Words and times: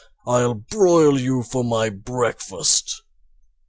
I'll 0.25 0.55
broil 0.55 1.19
you 1.19 1.43
for 1.43 1.63
my 1.63 1.91
breakfast!" 1.91 3.03